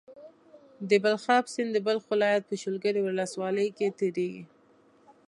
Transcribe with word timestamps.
د 0.89 0.91
بلخاب 1.03 1.43
سيند 1.53 1.71
د 1.73 1.77
بلخ 1.87 2.03
ولايت 2.13 2.43
په 2.47 2.55
شولګرې 2.61 3.01
ولسوالۍ 3.03 3.67
کې 3.77 3.87
تيريږي. 3.99 4.43